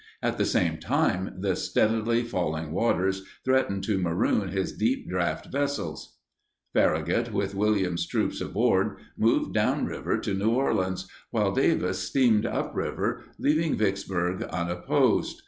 At 0.23 0.39
the 0.39 0.45
same 0.45 0.79
time, 0.79 1.31
the 1.41 1.55
steadily 1.55 2.23
falling 2.23 2.71
waters 2.71 3.23
threatened 3.45 3.83
to 3.83 3.99
maroon 3.99 4.47
his 4.47 4.75
deep 4.75 5.07
draught 5.07 5.51
vessels. 5.51 6.17
Farragut, 6.73 7.31
with 7.31 7.53
Williams' 7.53 8.07
troops 8.07 8.41
aboard, 8.41 8.97
moved 9.15 9.53
down 9.53 9.85
river 9.85 10.17
to 10.17 10.33
New 10.33 10.49
Orleans, 10.53 11.07
while 11.29 11.51
Davis 11.53 11.99
steamed 11.99 12.47
up 12.47 12.71
river, 12.75 13.25
leaving 13.37 13.75
Vicksburg 13.75 14.41
unopposed. 14.41 15.39